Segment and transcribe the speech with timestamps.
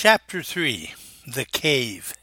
[0.00, 0.94] Chapter 3
[1.26, 2.14] The Cave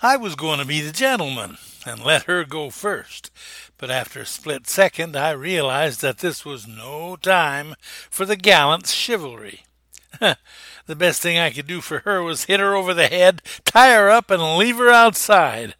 [0.00, 3.30] I was going to be the gentleman and let her go first,
[3.76, 7.74] but after a split second I realized that this was no time
[8.08, 9.64] for the gallant chivalry.
[10.20, 13.92] the best thing I could do for her was hit her over the head, tie
[13.92, 15.74] her up, and leave her outside.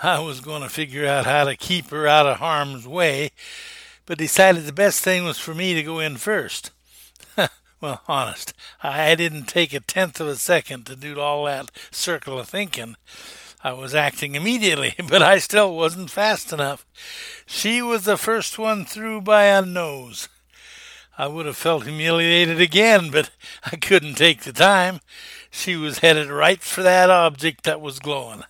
[0.00, 3.32] I was going to figure out how to keep her out of harm's way,
[4.06, 6.70] but decided the best thing was for me to go in first.
[7.82, 12.38] Well, honest, I didn't take a tenth of a second to do all that circle
[12.38, 12.94] of thinking.
[13.64, 16.86] I was acting immediately, but I still wasn't fast enough.
[17.44, 20.28] She was the first one through by a nose.
[21.18, 23.30] I would have felt humiliated again, but
[23.64, 25.00] I couldn't take the time.
[25.50, 28.44] She was headed right for that object that was glowing.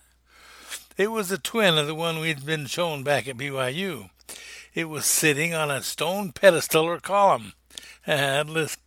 [0.95, 4.11] It was a twin of the one we'd been shown back at BYU.
[4.75, 7.53] It was sitting on a stone pedestal or column.
[8.05, 8.77] At least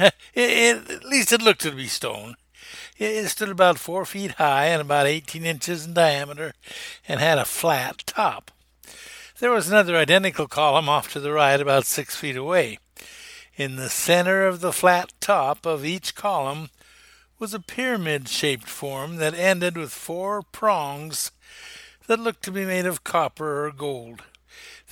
[0.34, 2.36] it, it, at least it looked to be stone.
[2.96, 6.54] It stood about four feet high and about 18 inches in diameter
[7.08, 8.50] and had a flat top.
[9.40, 12.78] There was another identical column off to the right about six feet away.
[13.56, 16.70] In the center of the flat top of each column
[17.38, 21.30] was a pyramid shaped form that ended with four prongs
[22.06, 24.22] that looked to be made of copper or gold.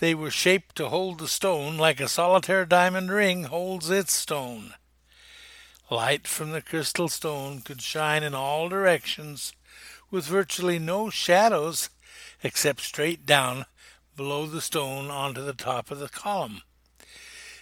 [0.01, 4.75] They were shaped to hold the stone like a solitaire diamond ring holds its stone.
[5.91, 9.53] Light from the crystal stone could shine in all directions
[10.11, 11.89] with virtually no shadows
[12.43, 13.65] except straight down
[14.15, 16.63] below the stone onto the top of the column.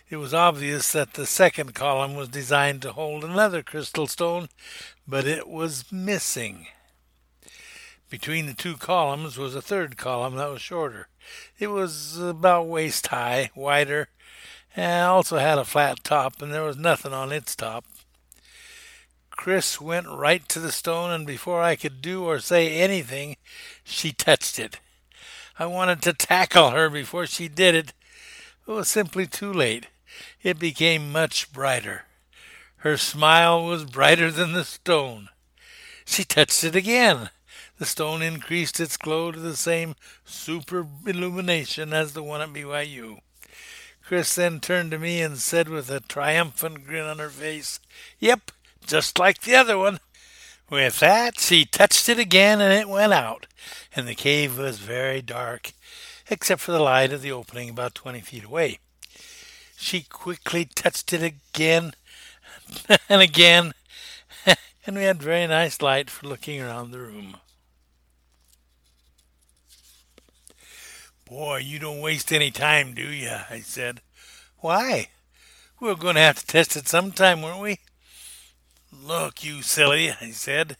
[0.08, 4.48] It was obvious that the second column was designed to hold another crystal stone,
[5.06, 6.66] but it was missing.
[8.08, 11.08] Between the two columns was a third column that was shorter.
[11.58, 14.08] It was about waist high, wider,
[14.76, 17.84] and also had a flat top, and there was nothing on its top.
[19.36, 23.36] Chris went right to the stone, and before I could do or say anything,
[23.84, 24.80] she touched it.
[25.58, 27.92] I wanted to tackle her before she did it,
[28.66, 29.86] it was simply too late.
[30.42, 32.04] It became much brighter.
[32.78, 35.28] Her smile was brighter than the stone.
[36.04, 37.30] She touched it again.
[37.78, 39.94] The stone increased its glow to the same
[40.24, 43.20] super illumination as the one at BYU.
[44.02, 47.78] Chris then turned to me and said with a triumphant grin on her face,
[48.18, 48.50] Yep,
[48.86, 50.00] just like the other one.
[50.68, 53.46] With that, she touched it again and it went out,
[53.94, 55.72] and the cave was very dark,
[56.28, 58.78] except for the light of the opening about twenty feet away.
[59.76, 61.92] She quickly touched it again
[63.08, 63.72] and again,
[64.86, 67.36] and we had very nice light for looking around the room.
[71.24, 73.30] Boy, you don't waste any time, do you?
[73.50, 74.00] I said.
[74.58, 75.08] Why?
[75.80, 77.78] We were going to have to test it sometime, weren't we?
[79.02, 80.76] Look, you silly, I said.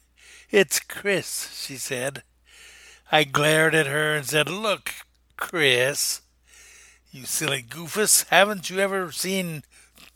[0.51, 2.23] It's Chris, she said.
[3.13, 4.93] I glared at her and said, Look,
[5.37, 6.23] Chris,
[7.13, 9.63] you silly goofus, haven't you ever seen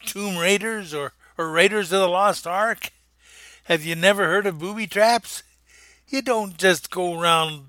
[0.04, 2.90] Tomb Raiders or, or Raiders of the Lost Ark?
[3.64, 5.42] Have you never heard of booby traps?
[6.08, 7.66] You don't just go round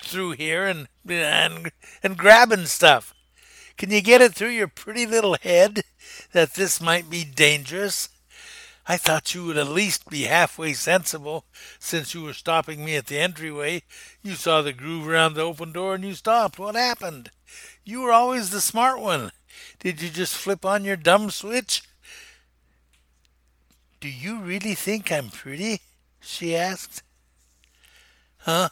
[0.00, 1.72] through here and and
[2.02, 3.12] and grabbing stuff.
[3.76, 5.82] Can you get it through your pretty little head
[6.32, 8.08] that this might be dangerous?
[8.88, 11.44] I thought you would at least be halfway sensible,
[11.80, 13.82] since you were stopping me at the entryway.
[14.22, 16.58] You saw the groove around the open door and you stopped.
[16.58, 17.30] What happened?
[17.84, 19.32] You were always the smart one.
[19.80, 21.82] Did you just flip on your dumb switch?
[23.98, 25.80] Do you really think I'm pretty?
[26.20, 27.02] she asked.
[28.38, 28.68] Huh?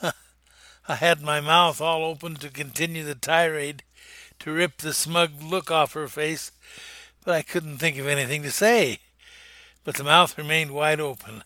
[0.88, 3.82] I had my mouth all open to continue the tirade,
[4.38, 6.50] to rip the smug look off her face,
[7.24, 9.00] but I couldn't think of anything to say
[9.84, 11.42] but the mouth remained wide open.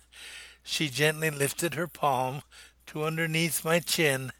[0.62, 2.42] She gently lifted her palm
[2.86, 4.32] to underneath my chin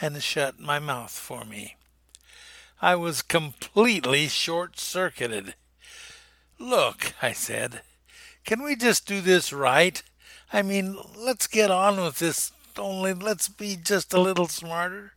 [0.00, 1.76] and shut my mouth for me.
[2.80, 5.54] I was completely short circuited.
[6.58, 7.82] Look, I said,
[8.44, 10.02] can we just do this right?
[10.52, 15.12] I mean, let's get on with this, only let's be just a little smarter.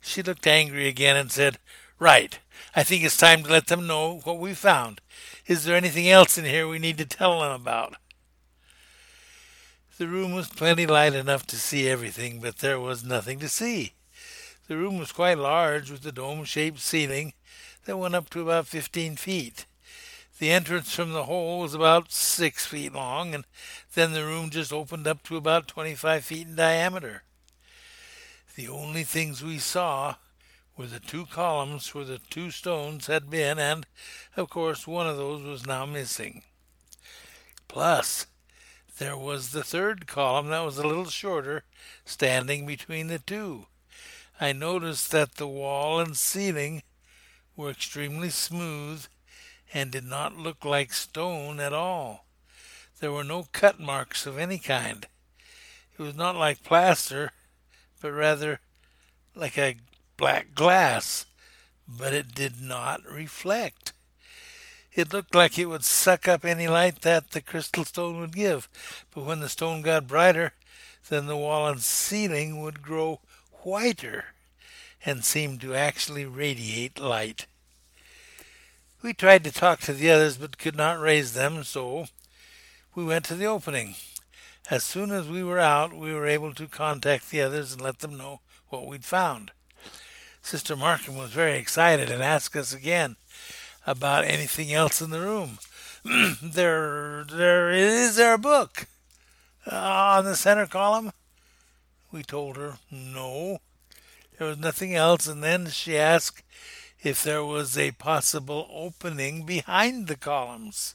[0.00, 1.58] She looked angry again and said,
[1.98, 2.38] Right.
[2.74, 5.00] I think it's time to let them know what we found.
[5.46, 7.94] Is there anything else in here we need to tell them about?
[9.96, 13.92] The room was plenty light enough to see everything, but there was nothing to see.
[14.66, 17.34] The room was quite large, with a dome shaped ceiling
[17.84, 19.66] that went up to about fifteen feet.
[20.40, 23.44] The entrance from the hole was about six feet long, and
[23.94, 27.22] then the room just opened up to about twenty five feet in diameter.
[28.56, 30.16] The only things we saw
[30.76, 33.86] were the two columns where the two stones had been, and,
[34.36, 36.42] of course, one of those was now missing.
[37.68, 38.26] Plus,
[38.98, 41.64] there was the third column that was a little shorter,
[42.04, 43.66] standing between the two.
[44.40, 46.82] I noticed that the wall and ceiling
[47.56, 49.06] were extremely smooth
[49.72, 52.26] and did not look like stone at all.
[53.00, 55.06] There were no cut marks of any kind.
[55.98, 57.32] It was not like plaster,
[58.00, 58.60] but rather
[59.34, 59.76] like a
[60.16, 61.26] black glass,
[61.86, 63.92] but it did not reflect.
[64.92, 68.68] It looked like it would suck up any light that the crystal stone would give,
[69.12, 70.52] but when the stone got brighter,
[71.08, 73.20] then the wall and ceiling would grow
[73.62, 74.26] whiter
[75.04, 77.46] and seem to actually radiate light.
[79.02, 82.06] We tried to talk to the others but could not raise them, so
[82.94, 83.96] we went to the opening.
[84.70, 87.98] As soon as we were out, we were able to contact the others and let
[87.98, 89.50] them know what we'd found.
[90.44, 93.16] Sister Markham was very excited and asked us again
[93.86, 95.58] about anything else in the room.
[96.42, 98.86] there, there is there a book
[99.66, 101.12] uh, on the center column.
[102.12, 103.60] We told her no,
[104.38, 106.42] there was nothing else, and then she asked
[107.02, 110.94] if there was a possible opening behind the columns.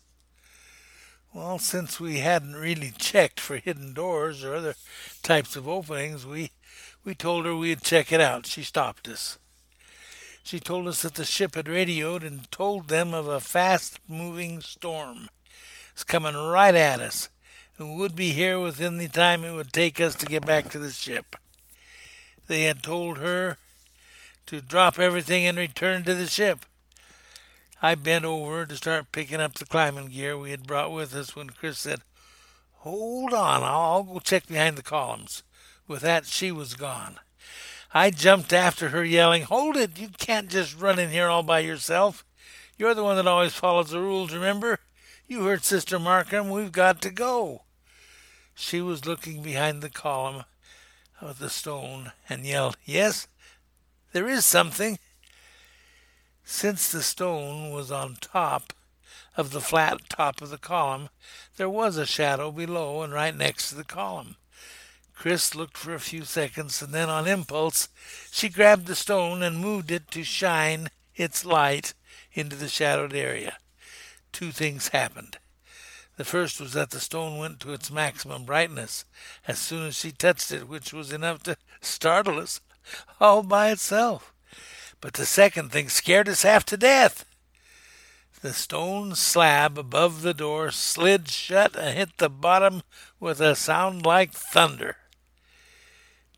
[1.32, 4.74] Well, since we hadn't really checked for hidden doors or other
[5.22, 6.52] types of openings, we
[7.04, 8.48] we told her we'd check it out.
[8.48, 9.38] She stopped us.
[10.44, 14.62] She told us that the ship had radioed and told them of a fast moving
[14.62, 15.30] storm.
[15.94, 17.30] It's coming right at us
[17.78, 20.80] and would be here within the time it would take us to get back to
[20.80, 21.36] the ship.
[22.48, 23.58] They had told her
[24.48, 26.66] to drop everything and return to the ship.
[27.82, 31.36] I bent over to start picking up the climbing gear we had brought with us
[31.36, 32.02] when Chris said,
[32.80, 35.44] Hold on, I'll go check behind the columns.
[35.88, 37.20] With that, she was gone.
[37.94, 39.98] I jumped after her, yelling, Hold it!
[39.98, 42.26] You can't just run in here all by yourself.
[42.78, 44.80] You're the one that always follows the rules, remember?
[45.28, 46.50] You heard Sister Markham.
[46.50, 47.64] We've got to go.
[48.56, 50.44] She was looking behind the column
[51.22, 53.28] of the stone and yelled, Yes,
[54.12, 55.00] there is something.
[56.52, 58.74] Since the stone was on top
[59.38, 61.10] of the flat top of the column,
[61.58, 64.36] there was a shadow below and right next to the column.
[65.14, 67.88] Chris looked for a few seconds, and then on impulse
[68.32, 71.94] she grabbed the stone and moved it to shine its light
[72.34, 73.60] into the shadowed area.
[74.34, 75.38] Two things happened.
[76.18, 79.06] The first was that the stone went to its maximum brightness
[79.48, 82.60] as soon as she touched it, which was enough to startle us
[83.22, 84.34] all by itself.
[85.02, 87.26] But the second thing scared us half to death.
[88.42, 92.84] The stone slab above the door slid shut and hit the bottom
[93.20, 94.96] with a sound like thunder.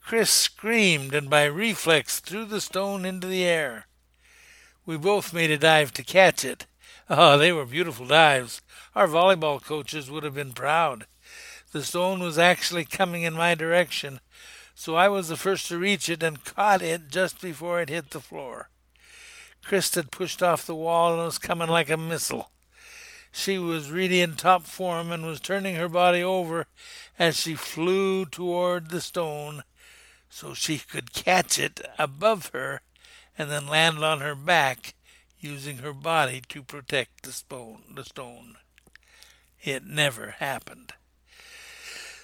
[0.03, 3.87] Chris screamed and by reflex threw the stone into the air.
[4.85, 6.65] We both made a dive to catch it.
[7.09, 8.61] Oh, they were beautiful dives.
[8.95, 11.05] Our volleyball coaches would have been proud.
[11.71, 14.19] The stone was actually coming in my direction,
[14.81, 18.09] so I was the first to reach it and caught it just before it hit
[18.09, 18.69] the floor.
[19.63, 22.49] Chris had pushed off the wall and was coming like a missile.
[23.31, 26.65] She was really in top form and was turning her body over
[27.19, 29.61] as she flew toward the stone
[30.31, 32.81] so she could catch it above her
[33.37, 34.95] and then land on her back
[35.39, 37.83] using her body to protect the stone.
[37.93, 38.55] The stone.
[39.61, 40.93] It never happened.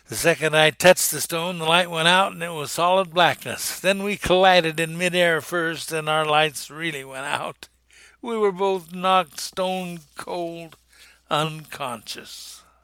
[0.08, 3.78] The second I touched the stone, the light went out and it was solid blackness.
[3.78, 7.68] Then we collided in midair first, and our lights really went out.
[8.22, 10.78] We were both knocked stone cold,
[11.30, 12.64] unconscious.